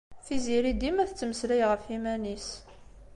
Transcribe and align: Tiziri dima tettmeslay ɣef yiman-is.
Tiziri 0.25 0.71
dima 0.81 1.03
tettmeslay 1.09 1.61
ɣef 1.71 1.83
yiman-is. 1.91 2.47